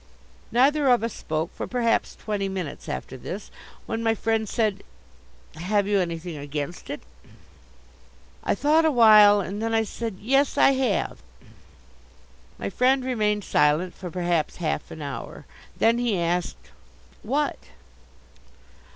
Neither 0.51 0.87
of 0.89 1.03
us 1.03 1.13
spoke 1.13 1.53
for 1.53 1.67
perhaps 1.67 2.15
twenty 2.15 2.49
minutes 2.49 2.89
after 2.89 3.17
this, 3.17 3.51
when 3.85 4.01
my 4.01 4.15
Friend 4.15 4.49
said: 4.49 4.81
"Have 5.57 5.87
you 5.87 5.99
anything 5.99 6.37
against 6.37 6.89
it?" 6.89 7.01
I 8.43 8.55
thought 8.55 8.83
awhile 8.83 9.41
and 9.41 9.61
then 9.61 9.75
I 9.75 9.83
said: 9.83 10.15
"Yes, 10.19 10.57
I 10.57 10.71
have." 10.71 11.21
My 12.57 12.71
Friend 12.71 13.05
remained 13.05 13.43
silent 13.43 13.93
for 13.93 14.09
perhaps 14.09 14.55
half 14.55 14.89
an 14.89 15.03
hour. 15.03 15.45
Then 15.77 15.99
he 15.99 16.19
asked: 16.19 16.71
"What?" 17.21 17.59